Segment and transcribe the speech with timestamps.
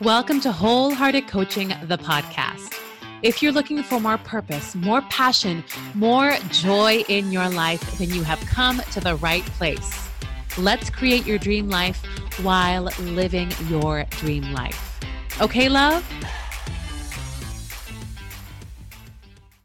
[0.00, 2.74] Welcome to Wholehearted Coaching, the podcast.
[3.20, 5.62] If you're looking for more purpose, more passion,
[5.92, 10.08] more joy in your life, then you have come to the right place.
[10.56, 12.02] Let's create your dream life
[12.40, 14.98] while living your dream life.
[15.38, 16.02] Okay, love?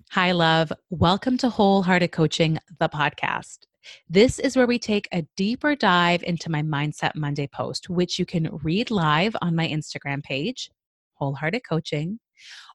[0.10, 0.74] Hi, love.
[0.90, 3.65] Welcome to Wholehearted Coaching, the podcast.
[4.10, 8.26] This is where we take a deeper dive into my Mindset Monday post, which you
[8.26, 10.70] can read live on my Instagram page,
[11.16, 12.20] Wholehearted Coaching,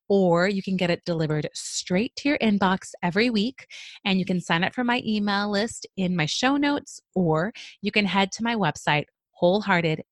[0.09, 3.66] or you can get it delivered straight to your inbox every week.
[4.04, 7.92] And you can sign up for my email list in my show notes, or you
[7.92, 10.02] can head to my website, wholehearted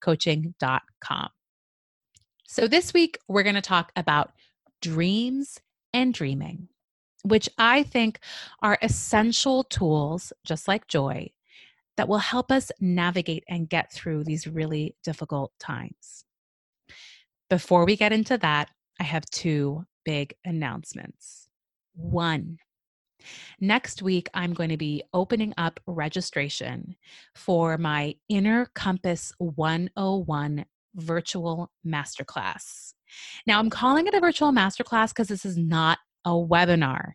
[0.00, 1.28] coaching.com.
[2.46, 4.32] So, this week we're going to talk about
[4.80, 5.60] dreams
[5.92, 6.68] and dreaming
[7.22, 8.20] which I think
[8.62, 11.30] are essential tools, just like joy,
[11.96, 16.24] that will help us navigate and get through these really difficult times.
[17.48, 21.48] Before we get into that, I have two big announcements.
[21.94, 22.58] One,
[23.60, 26.96] next week, I'm going to be opening up registration
[27.34, 30.64] for my Inner Compass 101
[30.94, 32.94] virtual masterclass.
[33.46, 37.12] Now, I'm calling it a virtual masterclass because this is not a webinar.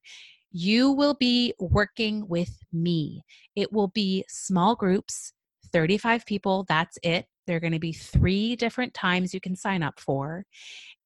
[0.52, 3.24] You will be working with me.
[3.56, 5.34] It will be small groups,
[5.74, 7.26] 35 people, that's it.
[7.48, 10.46] There are going to be three different times you can sign up for.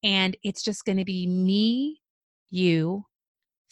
[0.02, 2.00] And it's just going to be me,
[2.50, 3.04] you,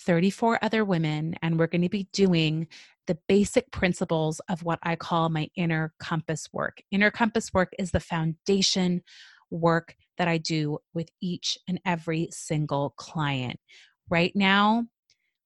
[0.00, 2.68] 34 other women, and we're going to be doing
[3.06, 6.82] the basic principles of what I call my inner compass work.
[6.90, 9.02] Inner compass work is the foundation
[9.50, 13.58] work that I do with each and every single client.
[14.10, 14.86] Right now,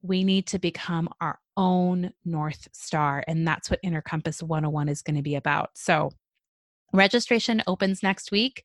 [0.02, 3.24] we need to become our own North Star.
[3.26, 5.70] And that's what Inner Compass 101 is going to be about.
[5.74, 6.10] So,
[6.92, 8.64] registration opens next week.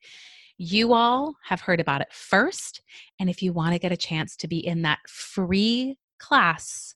[0.57, 2.81] You all have heard about it first.
[3.19, 6.95] And if you want to get a chance to be in that free class,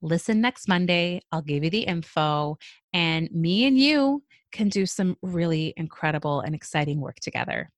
[0.00, 1.20] listen next Monday.
[1.30, 2.58] I'll give you the info,
[2.92, 7.70] and me and you can do some really incredible and exciting work together.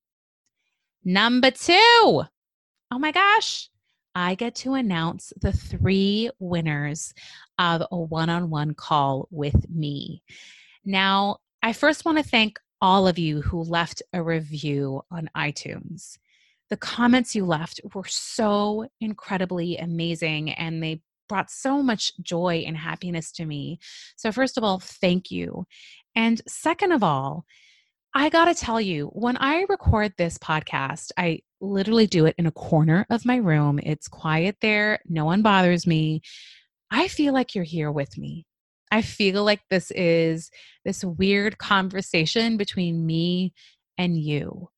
[1.04, 3.68] Number two, oh my gosh,
[4.14, 7.14] I get to announce the three winners
[7.58, 10.22] of a one on one call with me.
[10.84, 16.18] Now, I first want to thank all of you who left a review on iTunes.
[16.68, 22.76] The comments you left were so incredibly amazing and they brought so much joy and
[22.76, 23.78] happiness to me.
[24.16, 25.66] So, first of all, thank you.
[26.14, 27.46] And second of all,
[28.14, 32.46] I got to tell you, when I record this podcast, I literally do it in
[32.46, 33.80] a corner of my room.
[33.82, 36.20] It's quiet there, no one bothers me.
[36.90, 38.44] I feel like you're here with me.
[38.90, 40.50] I feel like this is
[40.84, 43.54] this weird conversation between me
[43.96, 44.68] and you.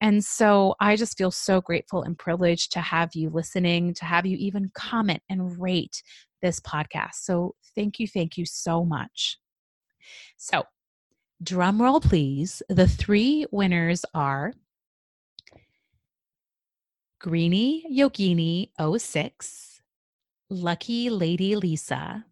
[0.00, 4.26] And so I just feel so grateful and privileged to have you listening, to have
[4.26, 6.02] you even comment and rate
[6.42, 7.14] this podcast.
[7.14, 9.38] So thank you, thank you so much.
[10.36, 10.64] So
[11.42, 12.62] drum roll please.
[12.68, 14.52] The three winners are
[17.20, 19.80] Greeny Yogini 06,
[20.50, 22.24] Lucky Lady Lisa,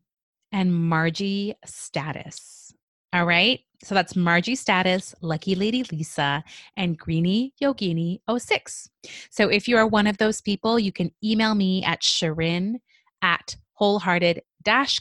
[0.52, 2.74] and Margie Status.
[3.12, 3.60] All right.
[3.82, 6.42] So that's Margie Status, Lucky Lady Lisa,
[6.76, 8.88] and Greeny Yogini 06.
[9.30, 12.80] So if you are one of those people, you can email me at Sharon
[13.22, 14.42] at wholehearted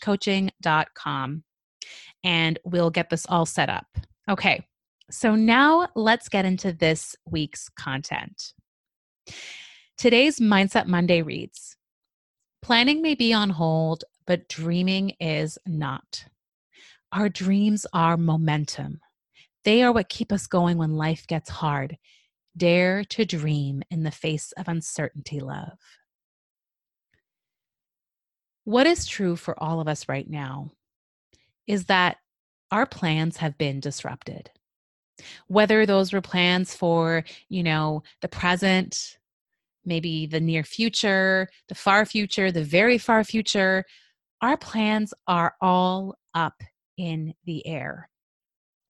[0.01, 1.43] coaching.com
[2.23, 3.87] and we'll get this all set up.
[4.29, 4.65] Okay,
[5.09, 8.53] so now let's get into this week's content.
[9.97, 11.77] Today's Mindset Monday reads
[12.61, 16.25] Planning may be on hold, but dreaming is not.
[17.11, 18.99] Our dreams are momentum.
[19.63, 21.97] They are what keep us going when life gets hard.
[22.57, 25.77] Dare to dream in the face of uncertainty, love.
[28.65, 30.71] What is true for all of us right now
[31.67, 32.17] is that
[32.71, 34.49] our plans have been disrupted.
[35.47, 39.17] Whether those were plans for, you know, the present,
[39.85, 43.83] maybe the near future, the far future, the very far future,
[44.41, 46.61] our plans are all up
[46.97, 48.09] in the air.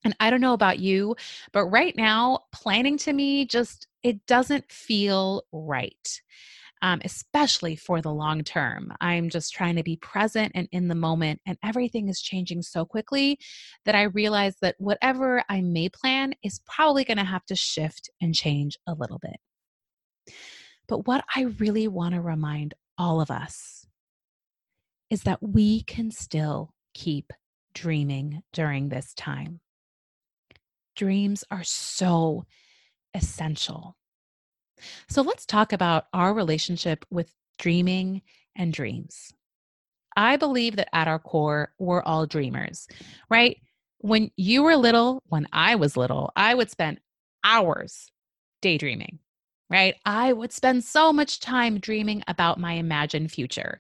[0.05, 1.15] And I don't know about you,
[1.53, 6.21] but right now, planning to me just, it doesn't feel right
[6.83, 8.93] um, especially for the long term.
[8.99, 12.85] I'm just trying to be present and in the moment, and everything is changing so
[12.85, 13.39] quickly
[13.85, 18.09] that I realize that whatever I may plan is probably going to have to shift
[18.21, 20.35] and change a little bit.
[20.93, 23.87] But what I really want to remind all of us
[25.09, 27.33] is that we can still keep
[27.73, 29.59] dreaming during this time.
[30.95, 32.45] Dreams are so
[33.15, 33.95] essential.
[35.09, 38.21] So let's talk about our relationship with dreaming
[38.55, 39.33] and dreams.
[40.15, 42.87] I believe that at our core, we're all dreamers,
[43.31, 43.57] right?
[43.97, 46.99] When you were little, when I was little, I would spend
[47.43, 48.11] hours
[48.61, 49.17] daydreaming,
[49.73, 49.95] right?
[50.05, 53.79] I would spend so much time dreaming about my imagined future,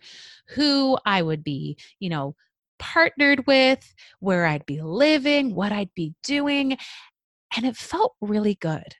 [0.49, 2.35] who I would be, you know,
[2.79, 6.79] partnered with, where I'd be living, what I'd be doing.
[7.55, 8.95] And it felt really good,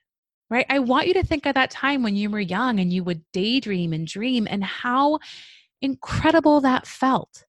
[0.48, 0.66] right?
[0.70, 3.24] I want you to think of that time when you were young and you would
[3.32, 5.18] daydream and dream and how
[5.82, 7.44] incredible that felt,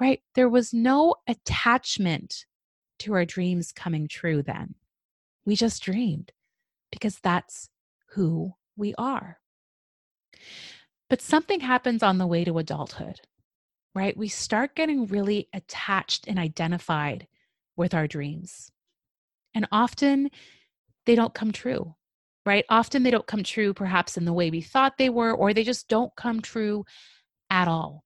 [0.00, 0.22] right?
[0.34, 2.46] There was no attachment
[3.00, 4.76] to our dreams coming true then.
[5.44, 6.32] We just dreamed
[6.90, 7.68] because that's
[8.16, 9.38] who we are.
[11.08, 13.20] But something happens on the way to adulthood,
[13.94, 14.16] right?
[14.16, 17.28] We start getting really attached and identified
[17.76, 18.72] with our dreams.
[19.54, 20.30] And often
[21.04, 21.94] they don't come true,
[22.46, 22.64] right?
[22.70, 25.62] Often they don't come true perhaps in the way we thought they were, or they
[25.62, 26.84] just don't come true
[27.50, 28.02] at all.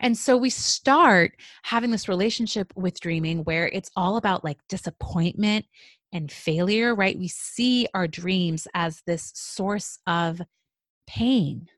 [0.00, 1.32] And so we start
[1.62, 5.64] having this relationship with dreaming where it's all about like disappointment
[6.12, 7.18] and failure, right?
[7.18, 10.40] We see our dreams as this source of
[11.06, 11.68] pain.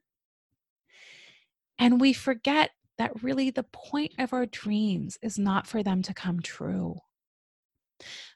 [1.78, 6.14] And we forget that really the point of our dreams is not for them to
[6.14, 6.96] come true.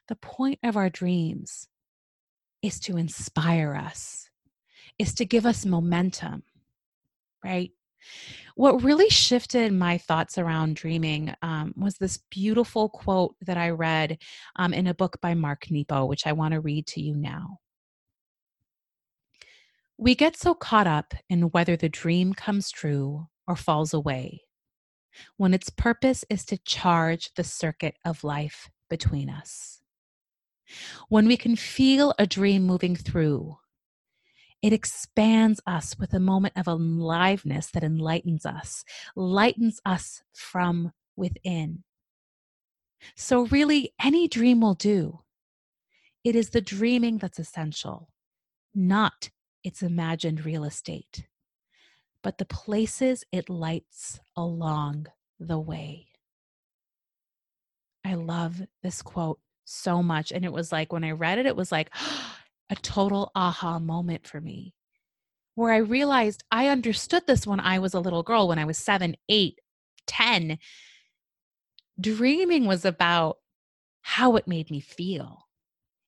[0.07, 1.67] The point of our dreams
[2.61, 4.29] is to inspire us,
[4.97, 6.43] is to give us momentum,
[7.43, 7.71] right?
[8.55, 14.19] What really shifted my thoughts around dreaming um, was this beautiful quote that I read
[14.55, 17.59] um, in a book by Mark Nepo, which I want to read to you now.
[19.97, 24.41] We get so caught up in whether the dream comes true or falls away
[25.37, 29.81] when its purpose is to charge the circuit of life between us.
[31.09, 33.57] When we can feel a dream moving through
[34.63, 41.83] it expands us with a moment of aliveness that enlightens us, lightens us from within.
[43.15, 45.19] So, really, any dream will do.
[46.23, 48.09] It is the dreaming that's essential,
[48.73, 49.29] not
[49.65, 51.27] its imagined real estate,
[52.21, 55.07] but the places it lights along
[55.41, 56.07] the way.
[58.05, 60.31] I love this quote so much.
[60.31, 62.35] And it was like, when I read it, it was like, oh,
[62.69, 64.73] a total aha moment for me
[65.55, 68.77] where I realized I understood this when I was a little girl, when I was
[68.77, 69.59] seven, eight,
[70.07, 70.57] ten.
[71.99, 73.37] Dreaming was about
[74.01, 75.47] how it made me feel.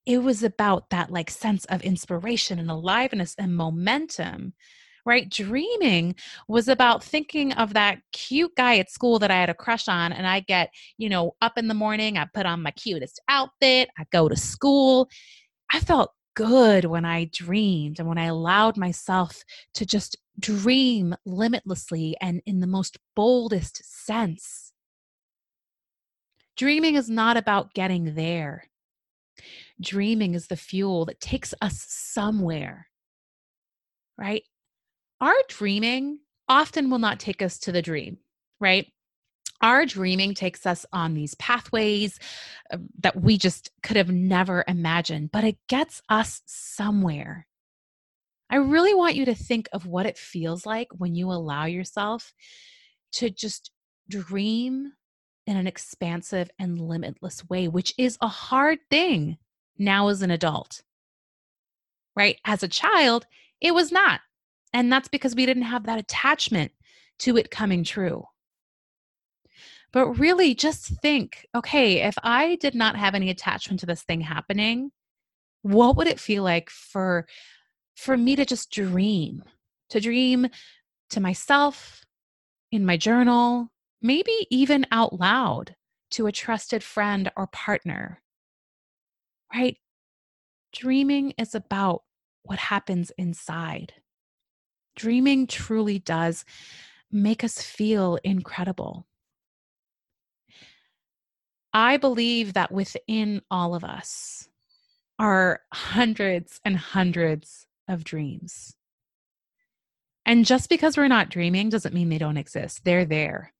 [0.05, 4.53] It was about that like sense of inspiration and aliveness and momentum,
[5.05, 5.29] right?
[5.29, 6.15] Dreaming
[6.47, 10.11] was about thinking of that cute guy at school that I had a crush on.
[10.11, 13.89] And I get, you know, up in the morning, I put on my cutest outfit,
[13.97, 15.07] I go to school.
[15.71, 19.43] I felt good when I dreamed and when I allowed myself
[19.73, 24.73] to just dream limitlessly and in the most boldest sense.
[26.55, 28.69] Dreaming is not about getting there.
[29.81, 32.87] Dreaming is the fuel that takes us somewhere,
[34.17, 34.43] right?
[35.19, 38.17] Our dreaming often will not take us to the dream,
[38.59, 38.87] right?
[39.61, 42.19] Our dreaming takes us on these pathways
[42.71, 47.47] uh, that we just could have never imagined, but it gets us somewhere.
[48.49, 52.33] I really want you to think of what it feels like when you allow yourself
[53.13, 53.71] to just
[54.09, 54.93] dream
[55.47, 59.37] in an expansive and limitless way, which is a hard thing
[59.77, 60.81] now as an adult.
[62.15, 62.39] Right?
[62.45, 63.25] As a child,
[63.61, 64.21] it was not.
[64.73, 66.71] And that's because we didn't have that attachment
[67.19, 68.25] to it coming true.
[69.95, 74.19] But really, just think okay, if I did not have any attachment to this thing
[74.19, 74.91] happening,
[75.61, 77.25] what would it feel like for
[77.95, 79.41] for me to just dream?
[79.91, 80.49] To dream
[81.11, 82.03] to myself
[82.71, 83.69] in my journal
[84.01, 85.75] maybe even out loud
[86.11, 88.21] to a trusted friend or partner.
[89.53, 89.77] Right?
[90.73, 92.03] Dreaming is about
[92.43, 93.93] what happens inside.
[94.97, 96.43] Dreaming truly does
[97.11, 99.07] make us feel incredible
[101.75, 104.47] I believe that within all of us
[105.19, 108.77] are hundreds and hundreds of dreams.
[110.25, 113.53] And just because we're not dreaming doesn't mean they don't exist, they're there.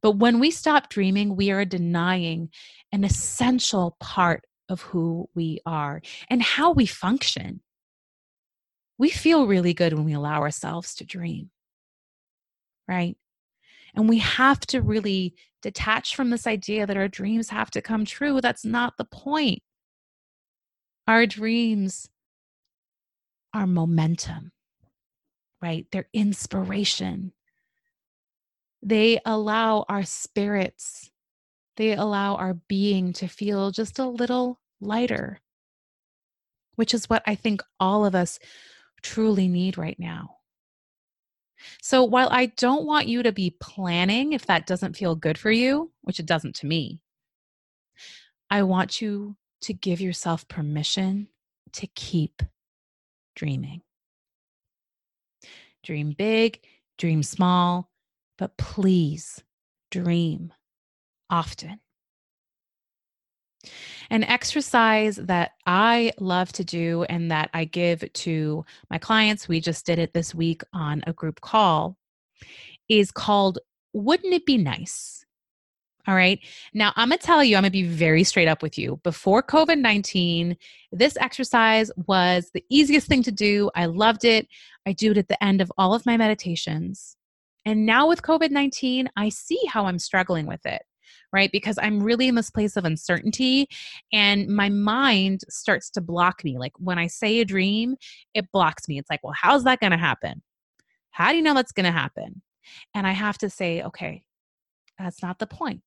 [0.00, 2.48] But when we stop dreaming, we are denying
[2.92, 6.00] an essential part of who we are
[6.30, 7.60] and how we function.
[8.96, 11.50] We feel really good when we allow ourselves to dream,
[12.88, 13.18] right?
[13.94, 18.04] And we have to really detach from this idea that our dreams have to come
[18.04, 18.40] true.
[18.40, 19.62] That's not the point.
[21.06, 22.08] Our dreams
[23.54, 24.52] are momentum,
[25.62, 25.86] right?
[25.90, 27.32] They're inspiration.
[28.82, 31.10] They allow our spirits,
[31.76, 35.40] they allow our being to feel just a little lighter,
[36.76, 38.38] which is what I think all of us
[39.02, 40.37] truly need right now.
[41.82, 45.50] So while I don't want you to be planning if that doesn't feel good for
[45.50, 47.00] you, which it doesn't to me,
[48.50, 51.28] I want you to give yourself permission
[51.72, 52.42] to keep
[53.34, 53.82] dreaming.
[55.82, 56.60] Dream big,
[56.96, 57.90] dream small,
[58.36, 59.42] but please
[59.90, 60.52] dream
[61.30, 61.80] often.
[64.10, 69.60] An exercise that I love to do and that I give to my clients, we
[69.60, 71.96] just did it this week on a group call,
[72.88, 73.58] is called
[73.92, 75.18] Wouldn't It Be Nice?
[76.06, 76.40] All right.
[76.72, 78.98] Now, I'm going to tell you, I'm going to be very straight up with you.
[79.02, 80.56] Before COVID 19,
[80.90, 83.70] this exercise was the easiest thing to do.
[83.74, 84.48] I loved it.
[84.86, 87.14] I do it at the end of all of my meditations.
[87.66, 90.80] And now with COVID 19, I see how I'm struggling with it
[91.32, 91.50] right?
[91.52, 93.68] Because I'm really in this place of uncertainty
[94.12, 96.58] and my mind starts to block me.
[96.58, 97.96] Like when I say a dream,
[98.34, 98.98] it blocks me.
[98.98, 100.42] It's like, well, how's that going to happen?
[101.10, 102.42] How do you know that's going to happen?
[102.94, 104.24] And I have to say, okay,
[104.98, 105.82] that's not the point.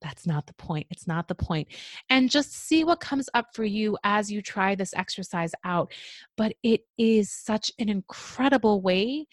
[0.00, 0.86] That's not the point.
[0.90, 1.68] It's not the point.
[2.08, 5.92] And just see what comes up for you as you try this exercise out.
[6.36, 9.26] But it is such an incredible way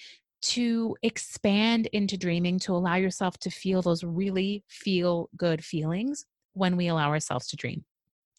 [0.48, 6.78] to expand into dreaming to allow yourself to feel those really feel good feelings when
[6.78, 7.84] we allow ourselves to dream.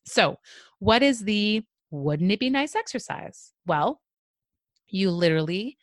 [0.05, 0.37] So,
[0.79, 3.53] what is the wouldn't it be nice exercise?
[3.67, 4.01] Well,
[4.89, 5.77] you literally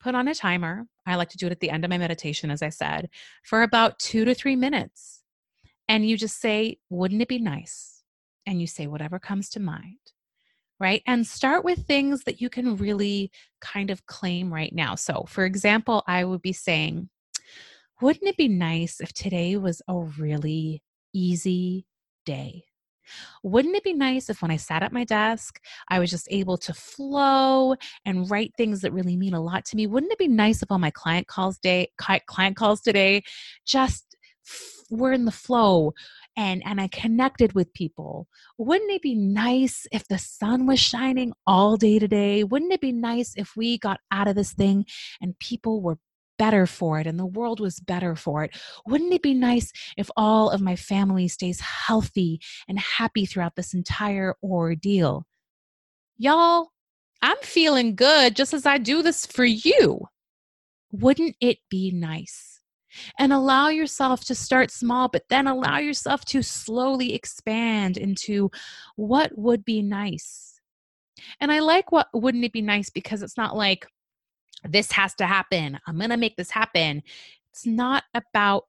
[0.00, 0.86] put on a timer.
[1.06, 3.08] I like to do it at the end of my meditation, as I said,
[3.42, 5.22] for about two to three minutes.
[5.88, 8.02] And you just say, wouldn't it be nice?
[8.46, 9.98] And you say whatever comes to mind
[10.80, 11.02] right?
[11.06, 14.94] And start with things that you can really kind of claim right now.
[14.94, 17.08] So, for example, I would be saying,
[18.00, 21.86] wouldn't it be nice if today was a really easy
[22.26, 22.64] day?
[23.42, 26.56] Wouldn't it be nice if when I sat at my desk, I was just able
[26.58, 29.86] to flow and write things that really mean a lot to me?
[29.86, 33.22] Wouldn't it be nice if all my client calls day client calls today
[33.66, 34.16] just
[34.90, 35.92] were in the flow
[36.36, 38.28] and and I connected with people.
[38.58, 42.44] Wouldn't it be nice if the sun was shining all day today?
[42.44, 44.86] Wouldn't it be nice if we got out of this thing
[45.20, 45.98] and people were
[46.38, 48.56] better for it and the world was better for it?
[48.86, 53.74] Wouldn't it be nice if all of my family stays healthy and happy throughout this
[53.74, 55.26] entire ordeal?
[56.16, 56.70] Y'all,
[57.22, 60.08] I'm feeling good just as I do this for you.
[60.90, 62.53] Wouldn't it be nice?
[63.18, 68.50] And allow yourself to start small, but then allow yourself to slowly expand into
[68.96, 70.60] what would be nice.
[71.40, 73.86] And I like what wouldn't it be nice because it's not like
[74.64, 75.78] this has to happen.
[75.86, 77.02] I'm going to make this happen.
[77.52, 78.64] It's not about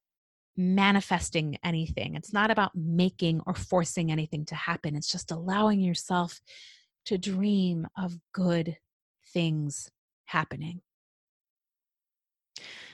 [0.57, 2.15] manifesting anything.
[2.15, 4.95] It's not about making or forcing anything to happen.
[4.95, 6.39] It's just allowing yourself
[7.05, 8.77] to dream of good
[9.33, 9.89] things
[10.25, 10.81] happening.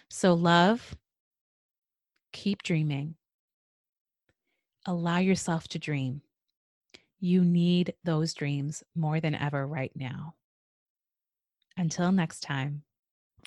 [0.09, 0.95] So, love,
[2.33, 3.15] Keep dreaming.
[4.85, 6.21] Allow yourself to dream.
[7.19, 10.33] You need those dreams more than ever right now.
[11.77, 12.83] Until next time,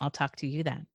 [0.01, 0.87] I'll talk to you then.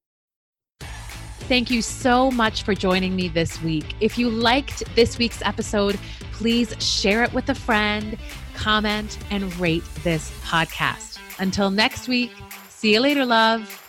[1.50, 3.96] Thank you so much for joining me this week.
[4.01, 6.00] If you liked this week's episode,
[6.31, 8.17] please share it with a friend,
[8.53, 11.17] comment, and rate this podcast.
[11.39, 12.31] Until next week,
[12.69, 13.88] see you later, love.